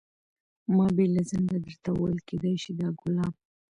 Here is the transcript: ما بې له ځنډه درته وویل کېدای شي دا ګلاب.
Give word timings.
ما 0.75 0.85
بې 0.95 1.05
له 1.13 1.21
ځنډه 1.29 1.57
درته 1.65 1.89
وویل 1.91 2.19
کېدای 2.27 2.55
شي 2.63 2.71
دا 2.79 2.87
ګلاب. 2.99 3.33